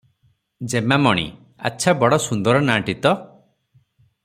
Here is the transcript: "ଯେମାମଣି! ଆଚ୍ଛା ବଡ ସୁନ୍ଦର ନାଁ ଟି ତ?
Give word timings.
"ଯେମାମଣି! 0.73 1.25
ଆଚ୍ଛା 1.71 1.95
ବଡ 2.05 2.19
ସୁନ୍ଦର 2.25 2.65
ନାଁ 2.71 2.79
ଟି 2.89 2.97
ତ? 3.05 3.15